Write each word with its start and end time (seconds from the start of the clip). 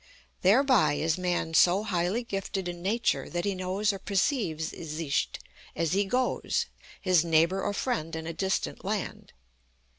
Thereby 0.41 0.95
is 0.95 1.19
man 1.19 1.53
so 1.53 1.83
highly 1.83 2.23
gifted 2.23 2.67
in 2.67 2.81
Nature 2.81 3.29
that 3.29 3.45
he 3.45 3.53
knows 3.53 3.93
or 3.93 3.99
perceives 3.99 4.69
(sicht), 4.71 5.37
as 5.75 5.93
he 5.93 6.05
goes, 6.05 6.65
his 6.99 7.23
neighbor 7.23 7.61
or 7.61 7.71
friend 7.71 8.15
in 8.15 8.25
a 8.25 8.33
distant 8.33 8.83
land. 8.83 9.31